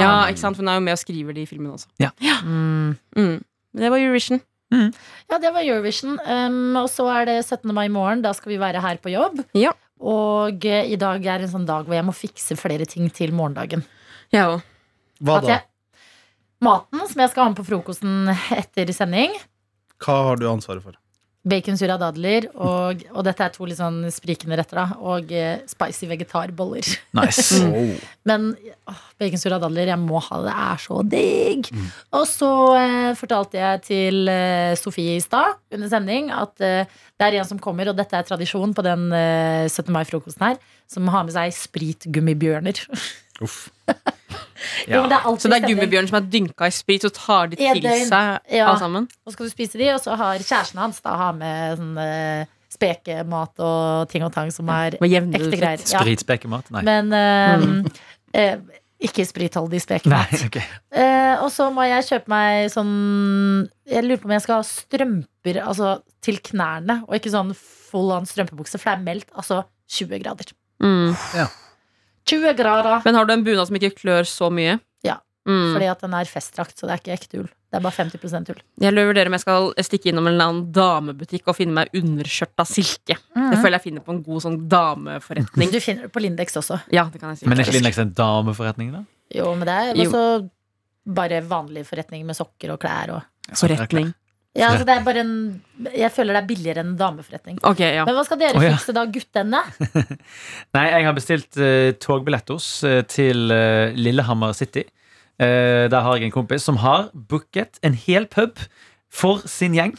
[0.00, 0.56] Ja, ikke sant?
[0.56, 1.86] For hun er jo med og skriver de filmene også.
[2.42, 2.96] Mm.
[3.14, 3.36] Mm.
[3.78, 4.40] Det var Eurovision.
[4.72, 6.18] Ja, det var Eurovision.
[6.26, 7.70] Um, og så er det 17.
[7.74, 8.24] mai i morgen.
[8.24, 9.44] Da skal vi være her på jobb.
[9.54, 9.70] Ja.
[10.00, 13.32] Og uh, i dag er en sånn dag hvor jeg må fikse flere ting til
[13.36, 13.84] morgendagen.
[14.34, 14.58] Ja.
[15.22, 15.54] Hva da?
[15.54, 15.64] jeg,
[16.64, 19.36] maten som jeg skal ha med på frokosten etter sending.
[20.02, 20.98] Hva har du ansvaret for?
[21.48, 24.98] Bacon surra dadler, og, og dette er to litt sånn sprikende retter, da.
[25.06, 26.94] Og eh, spicy vegetarboller.
[27.16, 27.46] Nice.
[27.68, 27.94] Oh.
[28.26, 28.50] Men
[28.90, 30.48] åh, bacon surra dadler, jeg må ha det.
[30.48, 31.68] Det er så digg.
[31.72, 31.86] Mm.
[32.18, 32.50] Og så
[32.80, 37.48] eh, fortalte jeg til eh, Sofie i stad under sending at eh, det er en
[37.48, 39.88] som kommer, og dette er tradisjon på den eh, 17.
[39.94, 40.60] mai-frokosten her,
[40.90, 42.82] som har med seg spritgummibjørner.
[43.44, 43.68] Uff.
[44.88, 47.58] Jo, det er Så det er gummibjørn som er dynka i sprit, så tar de
[47.58, 48.68] til seg Ja.
[48.68, 49.06] alle sammen?
[49.24, 51.94] Og så skal du spise de, og så har kjæresten hans da har med sånn
[51.98, 55.22] uh, spekemat og ting og tang som er ja.
[55.22, 55.84] ekte greier.
[55.84, 56.02] Ja.
[56.02, 56.72] Spritspekemat?
[56.74, 56.82] Nei.
[56.88, 57.86] Men uh, mm.
[58.34, 58.78] uh,
[59.08, 60.44] ikke spritholdig Nei, spekemat.
[60.48, 60.58] ok.
[60.90, 64.66] Eh, og så må jeg kjøpe meg sånn Jeg lurer på om jeg skal ha
[64.66, 65.92] strømper altså,
[66.24, 69.62] til knærne, og ikke sånn full on strømpebukse, for det er meldt altså
[69.94, 70.50] 20 grader.
[70.82, 71.14] Mm.
[72.28, 73.00] 20 grader!
[73.04, 74.78] Men har du en bunad som ikke klør så mye?
[75.06, 75.18] Ja.
[75.48, 75.72] Mm.
[75.76, 77.48] Fordi at den er festdrakt, så det er ikke ekte ull.
[77.68, 78.60] Det er bare 50% ull.
[78.80, 81.90] Jeg vurderer vurdere om jeg skal stikke innom en eller annen damebutikk og finne meg
[81.96, 83.18] underskjørt av silke.
[83.36, 85.72] Det føler jeg finner på en god sånn dameforretning.
[85.74, 86.78] Du finner det på Lindex også.
[86.96, 87.48] Ja, det kan jeg si.
[87.48, 89.02] Men er ikke Lindex en dameforretning, da?
[89.36, 90.06] Jo, men det er Jo.
[90.08, 90.24] også
[91.18, 93.22] bare vanlig forretning med sokker og klær og
[93.56, 94.10] Forretning.
[94.56, 95.32] Ja, altså det er bare en
[95.94, 97.58] Jeg føler det er billigere enn en dameforretning.
[97.68, 98.06] Okay, ja.
[98.08, 98.74] Men hva skal dere oh, ja.
[98.74, 99.60] fikse da, guttene?
[100.76, 104.86] Nei, jeg har bestilt uh, togbilletter uh, til uh, Lillehammer City.
[105.38, 108.58] Uh, der har jeg en kompis som har booket en hel pub
[109.12, 109.94] for sin gjeng.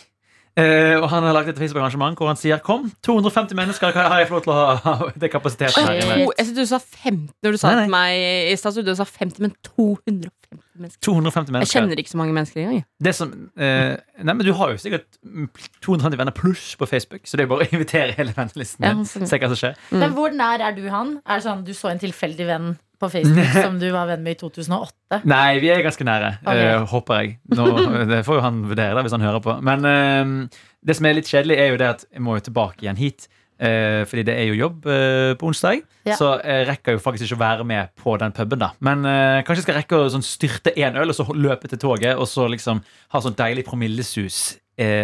[0.58, 4.20] Eh, og han har lagt et Facebook-arrangement hvor han sier Kom, 250 mennesker kan- har
[4.24, 6.18] jeg fått lov til å ha, det kapasiteten her inne.
[6.26, 8.80] To, jeg synes du sa 50 når du sa Nei, til meg i stad.
[8.84, 10.32] Du sa 50, men 250
[10.80, 11.00] mennesker.
[11.06, 11.62] 250 mennesker.
[11.68, 12.84] Jeg kjenner ikke så mange mennesker engang.
[13.08, 15.48] Det som, uh, nei, men Du har jo sikkert mm,
[15.86, 19.06] 250 venner pluss på Facebook, så det er bare å invitere hele vennelisten Ja, din.
[19.06, 19.28] sånn.
[19.30, 19.78] Se hva som skjer.
[19.96, 21.20] Men hvor nær er du han?
[21.28, 24.38] Er det sånn du så en tilfeldig venn på Facebook som du var venn med
[24.38, 25.22] i 2008?
[25.30, 26.70] Nei, vi er ganske nære, okay.
[26.76, 27.34] uh, håper jeg.
[27.56, 27.68] Nå,
[28.12, 29.56] det får jo han vurdere da, hvis han hører på.
[29.66, 32.86] Men uh, det som er litt kjedelig, er jo det at jeg må jo tilbake
[32.86, 33.28] igjen hit.
[33.60, 36.16] Uh, fordi det er jo jobb på onsdag, Ja.
[36.16, 38.62] så jeg rekker jo faktisk ikke å være med på den puben.
[38.62, 39.04] da Men
[39.44, 42.28] kanskje jeg skal rekke å sånn, styrte én øl, og så løpe til toget, og
[42.32, 42.80] så liksom
[43.12, 44.58] ha sånn deilig promillesus.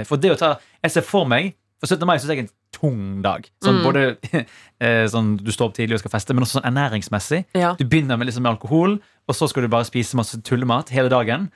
[0.08, 0.54] For det å ta
[0.86, 1.52] Jeg ser for meg
[1.84, 2.06] For 17.
[2.08, 3.48] mai syns jeg er en tung dag.
[3.64, 3.84] Sånn, Mm.
[3.84, 4.04] Både
[4.80, 7.44] eh, sånn, du står opp tidlig og skal feste, men også sånn ernæringsmessig.
[7.56, 7.74] Ja.
[7.80, 11.10] Du begynner med, liksom, med alkohol, og så skal du bare spise masse tullemat hele
[11.12, 11.50] dagen.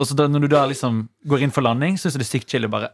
[0.00, 2.32] Og så da, når du da liksom går inn for landing, syns jeg det er
[2.38, 2.92] sykt chill å bare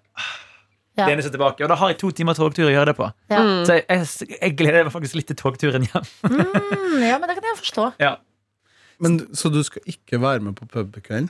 [0.98, 1.06] Ja.
[1.06, 1.62] lene seg tilbake.
[1.62, 3.06] Og da har jeg to timer togtur å gjøre det på.
[3.30, 3.38] Ja.
[3.42, 3.64] Mm.
[3.68, 6.08] Så jeg, jeg, jeg gleder meg faktisk litt til togturen hjem.
[6.26, 7.84] Mm, ja, men det kan jeg forstå.
[8.06, 8.16] Ja.
[8.98, 11.28] Men, så du skal ikke være med på pubkvelden?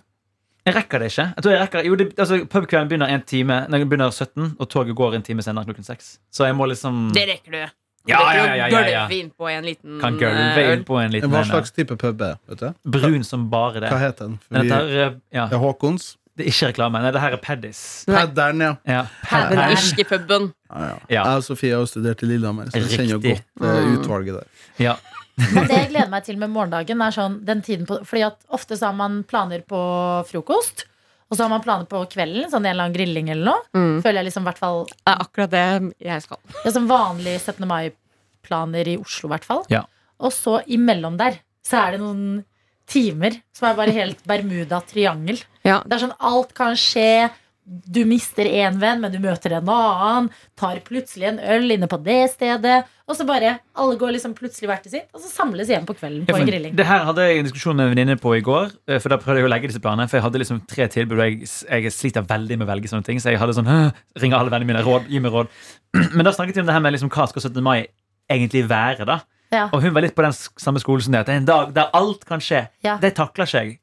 [0.69, 1.27] Jeg rekker det ikke.
[1.35, 4.55] Jeg tror jeg rekker, jo, det, altså, Pubkvelden begynner en time Nei, den begynner 17,
[4.61, 6.13] og toget går en time senere klokken 6.
[6.33, 7.61] Så jeg må liksom Det rekker du.
[8.09, 9.01] Ja, ja, ja, ja, ja, ja.
[9.05, 11.97] gølve inn på en liten Kan gølve eh, inn på en liten Hva slags type
[12.01, 12.39] pub er?
[12.49, 12.71] Vet du?
[12.95, 13.91] Brun som bare det.
[13.93, 14.39] Hva heter den?
[14.49, 16.15] Vi, eh, ja, det er Håkons.
[16.39, 17.03] det er ikke reklame.
[17.03, 17.83] Nei, det her er Paddis.
[18.09, 18.71] Padderen, ja.
[18.89, 19.03] Ja.
[19.29, 20.53] Her- Den irske puben.
[20.71, 20.97] ja, ja.
[21.11, 21.23] Ja.
[21.27, 23.99] Jeg og Sofie har studert i Lillehammer, så jeg kjenner jo godt Mm.
[23.99, 24.47] utvalget der.
[24.79, 24.95] ja.
[25.39, 28.39] Men det jeg gleder meg til med morgendagen, er sånn den tiden på Fordi at
[28.55, 29.81] ofte så har man planer på
[30.29, 30.87] frokost,
[31.29, 33.65] og så har man planer på kvelden, sånn en eller annen grilling eller noe.
[33.77, 33.97] Mm.
[34.05, 35.65] Føler jeg liksom hvert fall Det er akkurat det
[36.09, 36.41] jeg skal.
[36.57, 37.67] Det er som vanlige 17.
[37.69, 39.65] mai-planer i Oslo, i hvert fall.
[39.73, 39.85] Ja.
[40.19, 42.41] Og så imellom der så er det noen
[42.89, 45.43] timer som er bare helt Bermuda-triangel.
[45.69, 45.83] Ja.
[45.85, 47.29] Det er sånn alt kan skje.
[47.69, 50.31] Du mister én venn, men du møter en annen.
[50.57, 52.79] Tar plutselig en øl inne på det stedet.
[53.09, 55.95] Og så bare Alle går liksom plutselig hvert til sitt, og så samles igjen på
[55.97, 56.75] kvelden på en grilling.
[56.77, 58.73] Det her hadde jeg en diskusjon med en venninne på i går.
[58.89, 61.19] eh, For da prøvde jeg å legge disse planene For jeg hadde liksom tre tilbud,
[61.19, 63.21] og jeg, jeg sliter veldig med å velge sånne ting.
[63.21, 63.69] Så jeg hadde sånn
[64.17, 65.53] ringe alle vennene mine, råd, gi meg råd.
[66.17, 67.61] Men da snakket vi om det her med liksom, hva skal 17.
[67.65, 67.87] mai
[68.29, 69.21] egentlig være, da.
[69.53, 69.69] Ja.
[69.73, 71.21] Og hun var litt på den samme skolen som det.
[71.25, 72.67] At det er en dag der alt kan skje.
[72.85, 72.99] Ja.
[73.01, 73.79] Det takler ikke jeg.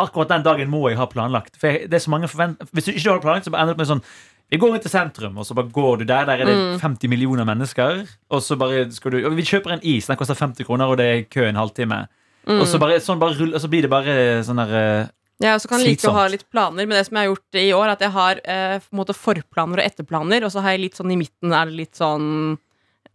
[0.00, 1.56] Akkurat den dagen må jeg ha planlagt.
[1.60, 3.78] For jeg, det er så mange forvent Hvis du ikke har planlagt, så ender det
[3.78, 4.04] opp med sånn
[4.50, 6.24] vi går inn til sentrum, og så bare går du der.
[6.26, 6.80] Der er det Mm.
[6.82, 8.00] 50 millioner mennesker.
[8.34, 11.06] Og så bare skal du Vi kjøper en is, den koster 50 kroner, og det
[11.06, 12.08] er kø en halvtime.
[12.48, 15.06] Og så bare, sånn bare rull, og så blir det bare sånn der eh,
[15.40, 17.30] Ja, og så kan jeg like å ha litt planer, men det som jeg har
[17.30, 20.60] gjort i år, at jeg har eh, på en måte forplaner og etterplaner, og så
[20.66, 22.58] har jeg litt sånn i midten er det litt sånn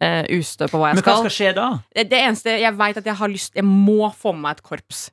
[0.00, 1.28] eh, ustø på hva jeg Men hva skal.
[1.28, 1.68] skal skje da?
[1.94, 4.62] Det, det eneste jeg veit at jeg har lyst Jeg må få med meg et
[4.62, 5.10] korps.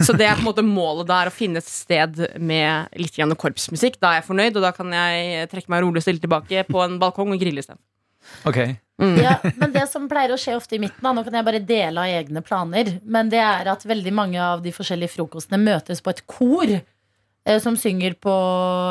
[0.00, 3.16] Så det er på en måte målet da, er å finne et sted med litt
[3.16, 3.98] grann korpsmusikk.
[4.00, 6.84] Da er jeg fornøyd, og da kan jeg trekke meg rolig og stille tilbake på
[6.84, 7.82] en balkong og grille isteden.
[8.48, 8.58] Ok.
[9.00, 9.16] Mm.
[9.20, 11.62] Ja, men det som pleier å skje ofte i midten, da, nå kan jeg bare
[11.64, 16.04] dele av egne planer, men det er at veldig mange av de forskjellige frokostene møtes
[16.04, 18.34] på et kor eh, som synger på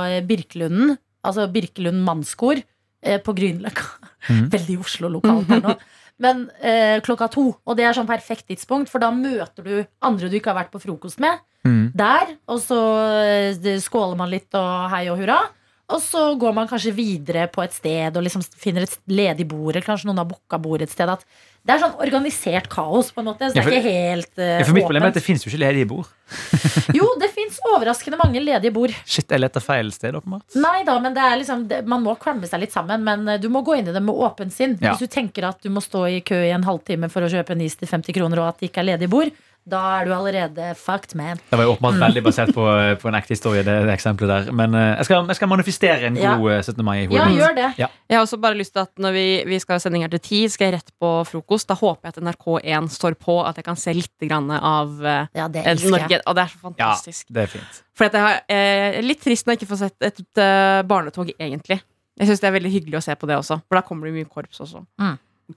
[0.10, 2.62] eh, Birkelunden, altså Birkelund mannskor,
[3.06, 3.86] eh, på Grünerløkka.
[4.30, 4.44] Mm.
[4.56, 5.78] Veldig Oslo lokalt her nå.
[6.20, 10.28] Men eh, klokka to, og det er sånn perfekt tidspunkt, for da møter du andre
[10.30, 11.92] du ikke har vært på frokost med, Mm.
[11.92, 12.78] der, og så
[13.20, 15.42] eh, skåler man litt og hei og hurra.
[15.90, 19.74] Og så går man kanskje videre på et sted og liksom finner et ledig bord.
[19.74, 21.10] Eller kanskje noen har booka bord et sted.
[21.10, 21.26] At
[21.67, 23.50] det er sånn organisert kaos, på en måte.
[23.50, 25.52] Så det er ikke helt uh, Ja, for mitt problem er at det fins jo
[25.52, 26.08] ikke ledige bord.
[26.98, 28.93] Jo, det fins overraskende mange ledige bord.
[29.06, 30.58] Shit, jeg leter feil sted, åpenbart.
[30.60, 33.50] Nei da, men det er liksom Man må kramme seg litt sammen, men eh, du
[33.54, 34.78] må gå inn i det med åpen sinn.
[34.82, 34.93] Ja.
[34.93, 37.56] Hvis du tenker at du må stå i kø i en halvtime for å kjøpe
[37.56, 39.34] en is til 50 kroner, og at det ikke er ledige bord,
[39.70, 41.38] da er du allerede fucked, man.
[41.50, 42.04] Det var jo åpenbart Mm.
[42.08, 42.64] veldig basert på,
[43.02, 43.64] på en ekte historie.
[43.64, 46.36] det, det eksempelet der Men uh, jeg, skal, jeg skal manifestere en Ja.
[46.38, 46.84] god eh, 17.
[46.86, 47.04] mai.
[47.04, 47.70] i hodet Ja, gjør det.
[47.78, 50.20] Jeg har også bare lyst til at når vi, vi skal ha sending her til
[50.20, 51.68] ti, skal jeg rett på frokost.
[51.70, 55.28] Da håper jeg at NRK1 står på, at jeg kan se litt grann av uh,
[55.36, 55.86] Ja, det eh.
[55.90, 56.22] Norge.
[56.26, 57.26] Og det er så fantastisk.
[57.30, 57.82] Ja, det er fint.
[57.96, 61.30] For at jeg har, uh, litt trist når jeg ikke får sett et, eh, barnetog,
[61.40, 61.82] egentlig.
[62.20, 64.14] Jeg syns det er veldig hyggelig å se på det også, for da kommer det
[64.18, 64.82] mye korps også.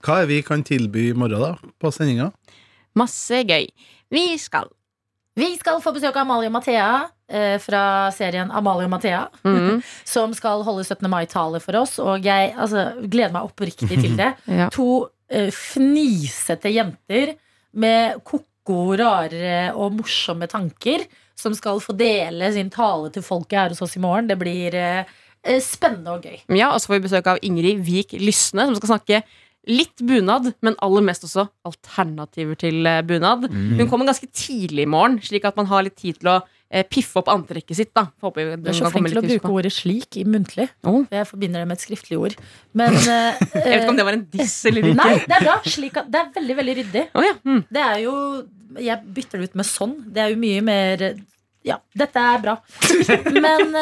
[0.03, 1.73] Hva er vi kan tilby i morgen, da?
[1.83, 2.31] På sendinga?
[2.95, 3.67] Masse gøy.
[4.13, 4.69] Vi skal
[5.39, 6.89] Vi skal få besøk av Amalie og Mathea
[7.33, 9.23] eh, fra serien Amalie og Mathea.
[9.45, 9.81] mm,
[10.15, 11.09] Som skal holde 17.
[11.09, 11.97] mai-tale for oss.
[12.03, 14.35] Og jeg altså, gleder meg oppriktig til det.
[14.61, 14.69] ja.
[14.77, 17.33] To eh, fnisete jenter
[17.73, 21.07] med ko-ko, rare og morsomme tanker.
[21.39, 24.29] Som skal få dele sin tale til folket her hos oss i morgen.
[24.29, 25.09] Det blir eh,
[25.43, 26.45] eh, spennende og gøy.
[26.61, 29.23] ja, og så får vi besøk av Ingrid Vik Lysne, som skal snakke
[29.71, 33.47] litt bunad, men aller mest også alternativer til eh, bunad.
[33.51, 33.77] Mm.
[33.79, 36.37] Hun kommer ganske tidlig i morgen, slik at man har litt tid til å
[36.73, 37.93] eh, piffe opp antrekket sitt.
[37.95, 39.53] da Håper Du er så flink til å bruke på.
[39.61, 40.67] ordet 'slik' i muntlig.
[40.83, 41.05] Oh.
[41.15, 42.35] Jeg forbinder det med et skriftlig ord.
[42.75, 44.99] Men eh, Jeg vet ikke om det var en diss eller ikke.
[44.99, 45.57] Nei, det er bra.
[45.77, 47.05] Slik at, det er veldig, veldig ryddig.
[47.15, 47.37] Oh, ja.
[47.45, 47.63] mm.
[47.71, 48.17] Det er jo
[48.81, 49.95] Jeg bytter det ut med sånn.
[50.11, 51.07] Det er jo mye mer
[51.63, 52.59] Ja, dette er bra.
[53.47, 53.79] Men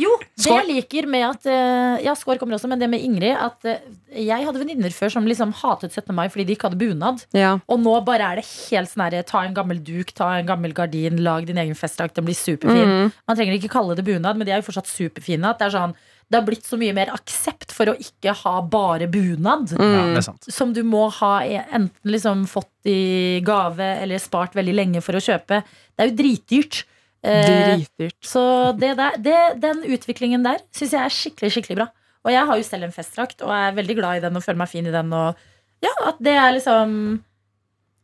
[0.00, 0.10] jo,
[0.40, 3.64] det jeg liker med at eh, Ja, skår kommer også, men det med Ingrid At
[3.68, 3.80] eh,
[4.26, 6.14] jeg hadde venninner før som liksom hatet 17.
[6.16, 7.24] mai fordi de ikke hadde bunad.
[7.36, 7.52] ja.
[7.70, 10.72] Og nå bare er det helt sånn herre Ta en gammel duk, ta en gammel
[10.76, 12.14] gardin, lag din egen festdrakt.
[12.18, 12.88] Den blir superfin.
[12.90, 13.12] Mm.
[13.28, 15.50] Man trenger ikke kalle det bunad, men de er jo fortsatt superfine.
[15.52, 15.94] At det er sånn
[16.30, 20.16] Det har blitt så mye mer aksept for å ikke ha bare bunad Ja, Mm.
[20.16, 25.02] er som du må ha e- enten liksom fått i gave eller spart veldig lenge
[25.02, 25.62] for å kjøpe.
[25.96, 26.84] Det er jo dritdyrt.
[27.20, 28.16] Eh, Dritdyrt.
[28.24, 31.90] så det der, det, den utviklingen der syns jeg er skikkelig skikkelig bra.
[32.24, 34.60] Og jeg har jo selv en festdrakt og er veldig glad i den og føler
[34.60, 35.12] meg fin i den.
[35.16, 36.94] Og ja, at det er liksom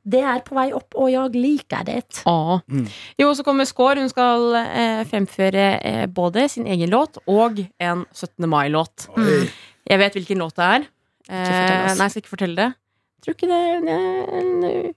[0.07, 2.21] Det er på vei opp, og jeg liker det.
[2.31, 2.61] Ah.
[2.71, 2.85] Mm.
[3.19, 3.99] Jo, så kommer Skår.
[3.99, 8.47] Hun skal eh, fremføre eh, både sin egen låt og en 17.
[8.47, 9.09] mai-låt.
[9.17, 9.49] Mm.
[9.91, 10.87] Jeg vet hvilken låt det er.
[11.27, 12.69] Eh, nei, jeg skal ikke fortelle det.
[13.17, 14.95] Jeg tror ikke det er en, en,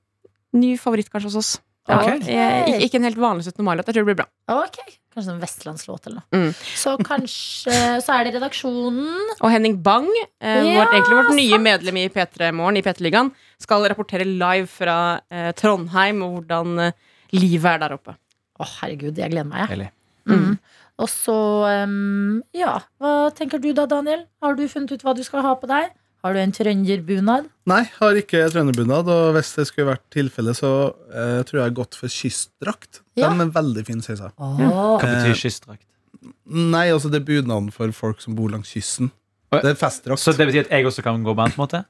[0.60, 1.51] ny favoritt kanskje hos oss.
[1.89, 3.63] Er eh, ikke, ikke en helt vanlig 17.
[3.65, 3.88] mai-låt.
[3.89, 4.28] Jeg tror det blir bra.
[4.54, 6.38] Ok, Kanskje en vestlandslåt eller noe.
[6.38, 6.52] Mm.
[6.78, 7.73] Så kanskje
[8.06, 9.32] Så er det redaksjonen.
[9.39, 11.65] Og Henning Bang, eh, Ja, vårt, egentlig vårt nye sant.
[11.65, 14.97] medlem i P3 Morgen, i P3-ligaen, skal rapportere live fra
[15.32, 16.91] eh, Trondheim og hvordan eh,
[17.34, 18.15] livet er der oppe.
[18.60, 19.73] Å, herregud, jeg gleder meg.
[19.73, 19.91] jeg.
[20.30, 20.45] Mm.
[20.45, 20.60] Mm.
[20.99, 21.36] Og så,
[21.88, 24.25] um, ja Hva tenker du da, Daniel?
[24.43, 25.93] Har du funnet ut hva du skal ha på deg?
[26.25, 27.45] Har du en trønderbunad?
[27.69, 29.08] Nei, har ikke trønderbunad.
[29.08, 30.71] Og hvis det skulle vært tilfelle, så
[31.13, 32.99] eh, tror jeg jeg har gått for kystdrakt.
[33.19, 33.29] Ja.
[33.29, 34.34] De er veldig fine, sier jeg.
[34.36, 34.60] Oh.
[34.99, 35.86] Hva betyr kystdrakt?
[36.49, 39.13] Nei, altså det er bunaden for folk som bor langs kysten.
[39.53, 40.21] Det er festdrakt.
[40.21, 41.55] Så det betyr at jeg også kan gå band?
[41.55, 41.84] på en måte?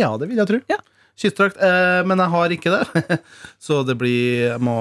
[0.00, 0.60] Ja, det vil jeg tro.
[0.72, 0.80] Ja.
[1.20, 1.58] Kystdrakt.
[1.62, 3.18] Eh, men jeg har ikke det.
[3.66, 4.74] så det blir Jeg må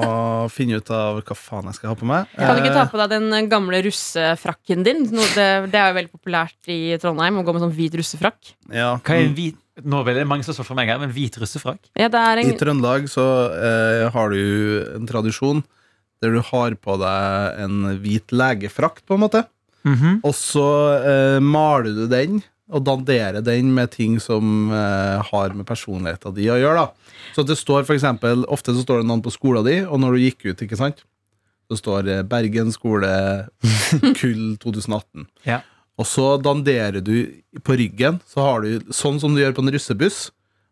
[0.53, 2.31] finne ut av hva faen jeg skal ha på meg.
[2.37, 5.03] Kan du ikke ta Eh, på deg den gamle russefrakken din?
[5.13, 8.55] Det, det er jo veldig populært i Trondheim å gå med sånn hvit russefrakk.
[8.73, 8.95] ja.
[9.03, 11.33] Hva er en hvit Nå er det mange som står for meg her, men hvit
[11.41, 11.79] russefrakk?
[11.97, 13.23] Ja, det er I en, Trøndelag så
[13.57, 15.63] eh, har du en tradisjon
[16.21, 19.41] der du har på deg en hvit legefrakt, på en måte.
[19.83, 20.19] Mhm.
[20.23, 20.67] Og så
[21.01, 22.37] eh, maler du den
[22.71, 26.85] og dandere den med ting som eh, har med personligheten din å gjøre.
[26.85, 27.15] da.
[27.35, 30.15] Så det står for eksempel, Ofte så står det navn på skolen din, og når
[30.15, 31.03] du gikk ut, ikke sant,
[31.71, 33.09] så står det Bergen skole
[34.19, 35.27] kull 2018.
[35.47, 35.61] Ja.
[35.99, 37.15] Og så danderer du
[37.61, 40.25] på ryggen, så har du sånn som du gjør på en russebuss.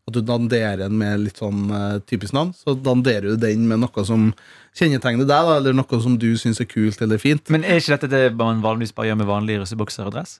[0.10, 2.56] At du danderer den med litt sånn eh, typisk navn.
[2.58, 4.32] Så danderer du den med noe som
[4.73, 7.51] kjennetegner deg, da, eller noe som du syns er kult eller fint.
[7.54, 10.39] Men er ikke dette det man vanligvis bare gjør med vanlige russebukser og dress?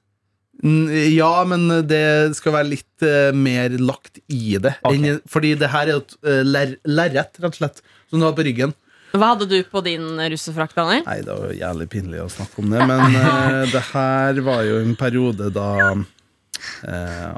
[0.62, 4.76] Ja, men det skal være litt uh, mer lagt i det.
[4.86, 5.00] Okay.
[5.00, 8.45] enn- fordi det her er et uh, lerret, rett og slett, som du har på
[8.45, 8.76] ryggen.
[9.12, 10.78] Hva hadde du på din russefrakt?
[10.78, 11.02] Daniel?
[11.08, 14.78] Nei, det var jævlig pinlig å snakke om det, men uh, det her var jo
[14.84, 15.69] en periode da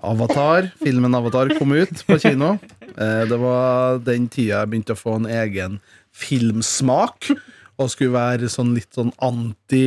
[0.03, 2.57] Avatar, filmen Avatar kom ut på kino.
[2.91, 5.77] Det var den tida jeg begynte å få en egen
[6.11, 7.29] filmsmak.
[7.81, 9.85] Og skulle være sånn litt sånn anti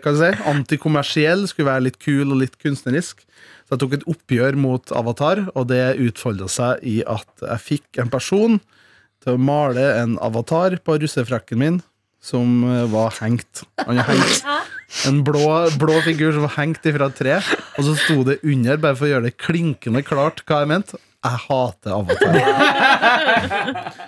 [0.00, 1.44] hva si, antikommersiell.
[1.50, 3.20] Skulle være litt kul og litt kunstnerisk.
[3.66, 8.00] Så jeg tok et oppgjør mot Avatar, og det utfolda seg i at jeg fikk
[8.02, 8.60] en person
[9.26, 11.80] til å male en avatar på russefrakken min
[12.22, 13.64] som eh, var hengt.
[13.82, 14.46] Han er hengt.
[15.08, 15.42] En blå,
[15.80, 17.36] blå figur som var hengt ifra et tre.
[17.76, 21.00] Og så sto det under, bare for å gjøre det klinkende klart hva jeg mente.
[21.26, 22.32] Jeg hater Avatar.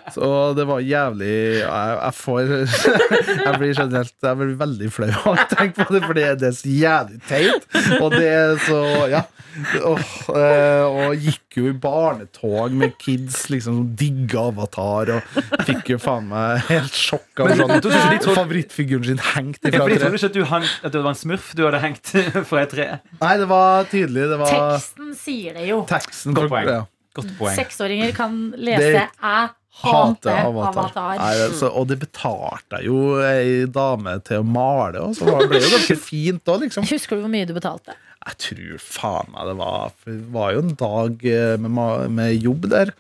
[0.14, 2.52] Så det var jævlig Jeg, jeg får
[3.46, 6.54] Jeg blir generelt Jeg blir veldig flau av å tenke på det, for det er
[6.56, 7.68] så jævlig teit.
[8.00, 8.80] Og det er så
[9.12, 9.24] Ja.
[9.58, 15.98] Eh, og gikk jo i barnetog med kids liksom som digga Avatar, og fikk jo
[16.02, 19.96] faen meg helt sjokk av Men sånn jeg favorittfiguren sin hengt ifra treet.
[19.96, 22.12] et trodde ikke at, du hang, at det var en smurf du hadde hengt
[22.50, 22.86] fra et tre.
[23.18, 24.28] Nei, det var tydelig.
[24.32, 25.82] Det var Teksten sier det jo.
[25.90, 26.36] teksten.
[26.38, 26.70] Godt poeng.
[26.70, 26.84] Ja.
[27.18, 27.56] Godt poeng.
[27.58, 30.88] Seksåringer kan lese Det- hater Hater Avatar.
[30.88, 31.18] Avatar'.
[31.20, 35.38] Nei, altså, og det betalte jeg jo ei dame til å male, og så ble
[35.44, 36.88] det ble jo ganske fint òg, liksom.
[36.90, 37.94] Husker du hvor mye du betalte?
[38.26, 42.42] Jeg tror faen meg det var For det var jo en dag eh, med, med
[42.42, 42.90] jobb der.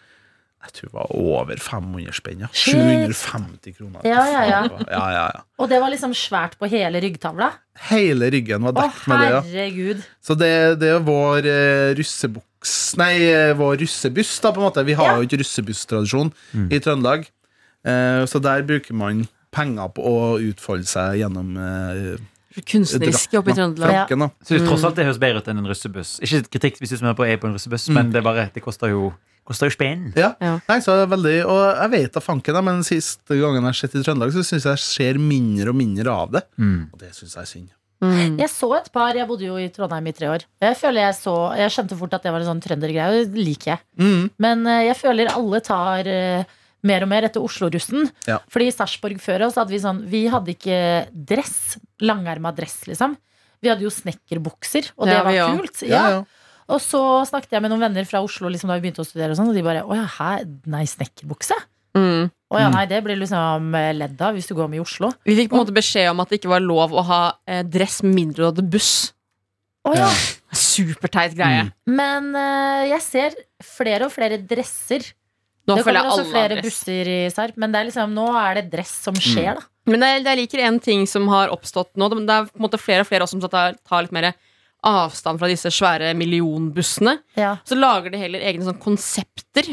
[0.68, 2.40] Jeg tror det var over 500 spenn.
[2.44, 2.48] Ja.
[2.52, 4.00] 750 kroner.
[4.06, 4.60] Ja, ja, ja.
[4.68, 5.42] ja, ja, ja.
[5.58, 7.50] Og det var liksom svært på hele ryggtavla?
[7.88, 9.28] Hele ryggen var dekt dekket med det.
[9.30, 10.02] ja herregud.
[10.22, 10.52] Så det,
[10.82, 12.47] det er vår eh, russebuks
[12.98, 14.84] Nei, eh, vår russebuss, da, på en måte.
[14.84, 15.16] Vi har Ja.
[15.18, 16.72] jo ikke russebusstradisjon mm.
[16.72, 17.28] i Trøndelag.
[17.86, 22.18] Eh, så der bruker man penger på å utfolde seg gjennom eh,
[22.66, 23.54] Kunstneriske oppe i.
[23.54, 23.92] Trøndelag.
[23.94, 24.28] Frakken, ja.
[24.42, 26.16] Så tross alt det høres bedre ut enn en russebuss.
[26.26, 28.64] Ikke kritikk hvis du som er på, er på en russebuss, men det bare, det
[28.64, 29.12] koster jo,
[29.46, 30.08] koster jo spenn.
[30.18, 30.32] Ja.
[30.42, 30.56] Ja.
[30.66, 34.02] Nei, så veldig, og jeg vet da fanken, men siste gangen jeg har sett i
[34.02, 36.42] Trøndelag, så syns jeg ser mindre og mindre av det.
[36.58, 36.88] Mm.
[36.92, 37.70] Og det syns jeg er synd.
[38.04, 38.36] Mm.
[38.38, 40.44] Jeg så et par, jeg bodde jo i Trondheim i tre år.
[40.62, 43.44] Jeg føler jeg så, jeg skjønte fort at det var en sånn trøndergreie, og det
[43.48, 43.80] liker jeg.
[43.98, 44.30] Mm.
[44.38, 46.44] Men eh, jeg føler alle tar eh,
[46.86, 48.06] mer og mer etter Oslo-russen.
[48.30, 48.38] Ja.
[48.54, 50.78] Fordi i Sarpsborg før oss hadde vi sånn Vi hadde ikke
[51.10, 51.78] dress.
[52.06, 53.16] Langerma dress, liksom.
[53.58, 55.82] Vi hadde jo snekkerbukser, og det Ja, var kult.
[55.82, 56.10] Ja, Ja.
[56.20, 56.24] ja.
[56.68, 59.32] Og så snakket jeg med noen venner fra Oslo liksom, da vi begynte å studere,
[59.32, 60.44] og, sånn, og de bare Å ja, hæ?
[60.68, 61.56] Nei, snekkerbukse?
[61.96, 62.28] Mm.
[62.48, 62.74] Å ja, Mm.
[62.78, 65.10] nei, det blir liksom eh, ledd av hvis du går med i Oslo.
[65.28, 67.60] Vi fikk på en måte beskjed om at det ikke var lov å ha eh,
[67.62, 69.12] dress med mindre du hadde buss.
[69.84, 70.08] Oh, ja.
[70.56, 71.66] Superteit greie.
[71.68, 71.72] Mm.
[72.00, 73.36] Men eh, jeg ser
[73.76, 75.04] flere og flere dresser.
[75.68, 76.64] Nå det kommer også flere dress.
[76.64, 79.66] busser i Sarp, men det er liksom, nå er det dress som skjer, da.
[79.88, 82.08] Men jeg, jeg liker en ting som har oppstått nå.
[82.12, 84.30] Det er på en måte flere og flere også som tar, tar litt mer
[84.88, 87.18] avstand fra disse svære millionbussene.
[87.36, 87.54] Ja.
[87.68, 89.68] Så lager de heller egne sånn konsepter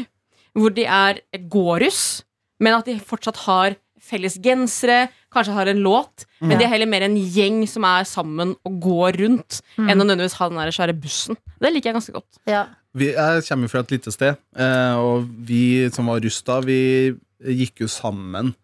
[0.56, 1.20] hvor de er
[1.52, 2.22] gåruss,
[2.60, 6.58] men at de fortsatt har felles gensere, kanskje har en låt, men Ja.
[6.58, 9.88] de er heller mer en gjeng som er sammen og går rundt, Mm.
[9.90, 11.36] enn å nødvendigvis ha den der svære bussen.
[11.60, 12.38] Det liker jeg ganske godt.
[12.46, 12.66] Ja.
[12.94, 17.14] Vi, jeg kommer fra et lite sted, eh, og vi som var russ da, vi
[17.44, 18.54] gikk jo sammen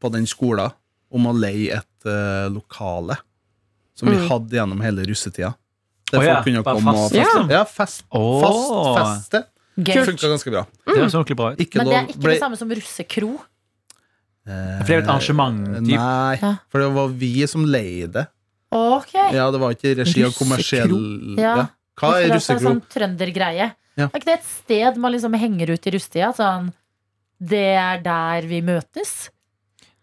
[0.00, 0.70] på den skolen
[1.12, 3.16] om å leie et uh, lokale
[3.94, 4.28] som vi Mm.
[4.28, 5.54] hadde gjennom hele russetida.
[6.12, 7.48] Der ja, folk kunne komme komme og feste.
[7.50, 8.40] Ja, Ja, fest, oh.
[8.94, 9.46] fast feste.
[9.78, 10.04] Gøy.
[10.04, 10.66] Funka ganske bra.
[10.86, 11.58] Det høres ordentlig bra ut.
[11.64, 13.30] Ikke Men det er ikke ble- det samme som russekro.
[14.46, 15.96] Eh, For det er jo et arrangement, typ.
[15.96, 16.54] Nei, Ja.
[16.68, 18.26] for det var vi som leide.
[18.72, 19.12] Ok.
[19.32, 20.44] Ja, det var ikke i regi av Russekro?
[20.44, 21.56] kommersiell Ja.
[21.56, 21.66] ja.
[21.96, 22.28] Hva er russekro?
[22.28, 22.68] det russekro?
[22.68, 23.74] Sånn trøndergreie.
[23.96, 24.04] Ja.
[24.08, 26.32] Er ikke det et sted man liksom henger ut i rustida?
[26.34, 26.72] Sånn,
[27.40, 29.28] det er der vi møtes?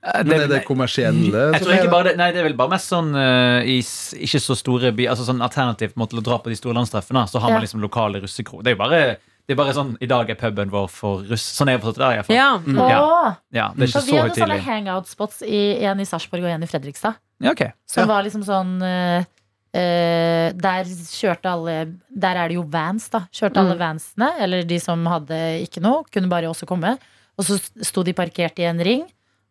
[0.01, 1.51] Eh, Men er det kommersielle?
[1.51, 1.91] Jeg som tror er ikke det?
[1.91, 4.93] bare det, nei, det er vel bare mest sånn eh, i s- ikke så store
[4.95, 7.27] by, altså sånn alternativ på en måte, til å dra på de store landstreffene.
[7.27, 8.61] Så har man liksom lokale russekro.
[8.63, 9.17] Det er jo bare,
[9.49, 11.41] det er bare sånn I dag er puben vår for russ.
[11.57, 12.09] Sånn er jeg forstått det.
[12.13, 12.35] i hvert fall.
[12.37, 12.49] Ja.
[12.61, 12.77] Mm.
[12.85, 13.35] Ja.
[13.57, 16.51] Ja, det er så ikke vi så hadde sånne hangout-spots, i- en i Sarpsborg og
[16.53, 17.15] en i Fredrikstad.
[17.41, 17.71] Ja, okay.
[17.87, 18.13] Som Ja.
[18.13, 19.25] var liksom sånn eh,
[19.73, 23.21] eh, Der kjørte alle Der er det jo vans, da.
[23.33, 23.79] Kjørte alle Mm.
[23.79, 26.97] vansene, eller de som hadde ikke noe, kunne bare også komme.
[27.37, 29.03] Og så sto de parkert i en ring,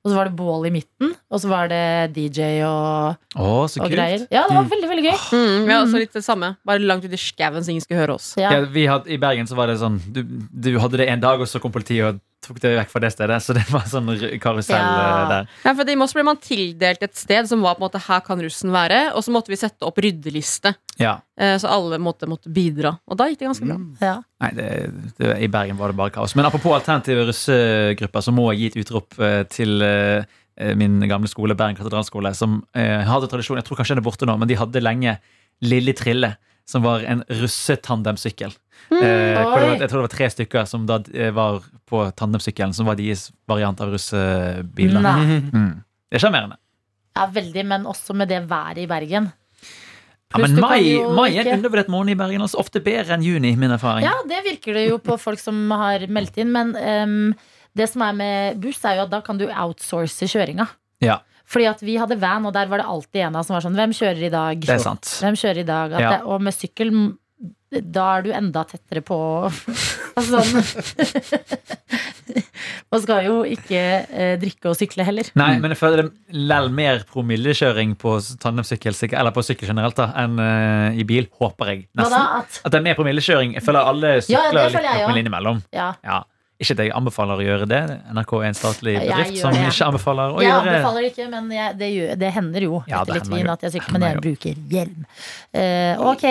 [0.04, 1.80] og så var det bål i midten, og så var det
[2.16, 3.96] DJ og, Å, så og kult.
[3.96, 4.22] greier.
[4.32, 5.16] Ja, det var veldig, veldig gøy.
[5.34, 6.52] Mm, vi har også litt det samme.
[6.68, 8.30] Bare langt ute i skauen så ingen skulle høre oss.
[8.40, 8.52] Ja.
[8.54, 11.42] Ja, vi hadde, I Bergen så var det sånn du, du hadde det en dag,
[11.42, 13.38] og så kom politiet og tok det vekk fra det stedet.
[13.44, 14.08] Så det var sånn
[14.40, 15.06] karusell Ja.
[15.24, 15.48] eh, der.
[15.64, 18.20] Ja, for I Moss ble man tildelt et sted som var på en måte her
[18.26, 20.74] kan russen være, og så måtte vi sette opp ryddeliste.
[20.98, 21.16] Ja.
[21.38, 22.96] Eh, Så alle måtte, måtte bidra.
[23.08, 23.76] Og da gikk det ganske bra.
[23.76, 23.96] Mm.
[24.00, 24.16] Ja.
[24.40, 24.68] Nei, det,
[25.18, 26.34] det, I Bergen var det bare kaos.
[26.38, 29.82] Men apropos alternative russegrupper, så må jeg gi et utrop eh, til
[30.74, 34.34] min gamle skole, Bergen katedralskole, som hadde tradisjon Jeg tror kanskje den er borte nå,
[34.40, 35.12] men de hadde lenge
[35.62, 36.32] Lille Trille,
[36.68, 38.52] som var en russetandemsykkel.
[38.92, 42.74] Eh, hvor var, jeg tror det var tre stykker som da eh, var på tandemsykkelen,
[42.76, 45.04] som var deres variant av russebiler.
[45.48, 45.74] Mm.
[46.08, 46.60] Det er sjarmerende.
[47.16, 49.32] ja, veldig, men også med det været i Bergen.
[50.28, 50.82] Ja, men mai,
[51.16, 52.44] mai er en undervurdert måned i Bergen.
[52.44, 54.04] Også ofte bedre enn juni, min erfaring.
[54.04, 56.52] Ja, det virker det jo på folk som har meldt inn.
[56.52, 57.32] Men um,
[57.76, 60.68] det som er med buss, er jo at da kan du outsource kjøringa.
[61.04, 63.56] Ja, Fordi at vi hadde van, og der var det alltid en av oss som
[63.56, 64.66] var sånn Hvem kjører i dag?
[64.66, 65.14] det er sant.
[65.22, 65.96] Hvem kjører i dag?
[65.96, 66.10] Ja.
[66.16, 66.92] det, og med sykkel
[67.68, 69.16] da er du enda tettere på
[70.18, 70.52] Altså sånn
[72.88, 75.28] Man skal jo ikke eh, drikke og sykle heller.
[75.38, 80.08] Nei, men jeg føler det lell mer promillekjøring på tandemsykkel eller på sykkel generelt da,
[80.22, 81.28] enn uh, i bil.
[81.40, 81.82] Håper jeg.
[81.92, 82.06] Hva?
[82.08, 82.24] Nesten.
[82.40, 83.54] At At det er mer promillekjøring.
[83.58, 85.22] Jeg føler alle sykler ja, litt føler jeg med også.
[85.22, 85.62] innimellom.
[85.76, 85.90] Ja.
[86.04, 86.22] Ja.
[86.58, 87.80] Ikke at jeg anbefaler å gjøre det.
[88.10, 89.66] NRK er en statlig bedrift som det.
[89.70, 93.02] ikke anbefaler å Jeg gjøre anbefaler ikke, men jeg, det, gjør, det hender jo Ja,
[93.04, 95.04] etter litt vin at jeg sykler, men jeg bruker hjelm.
[95.54, 96.26] Uh, ok,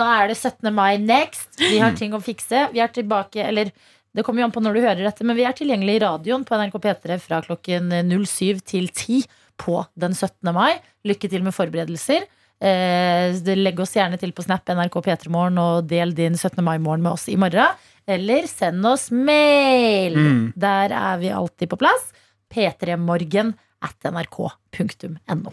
[0.00, 0.68] da er det 17.
[0.76, 1.48] mai next.
[1.62, 2.66] Vi har ting å fikse.
[2.74, 3.72] Vi er tilbake, eller
[4.14, 6.44] det kommer jo an på når du hører dette, men vi er tilgjengelig i radioen
[6.46, 9.24] på NRK P3 fra klokken 07 til 10
[9.64, 10.52] på den 17.
[10.54, 10.76] mai.
[11.08, 12.28] Lykke til med forberedelser.
[12.64, 16.62] Eh, legg oss gjerne til på Snap NRK P3morgen og del din 17.
[16.64, 17.74] mai-morgen med oss i morgen.
[18.06, 20.16] Eller send oss mail.
[20.16, 20.52] Mm.
[20.56, 22.12] Der er vi alltid på plass.
[22.54, 25.52] p3morgen at nrk.no.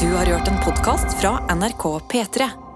[0.00, 2.71] Du har hørt en podkast fra NRK P3.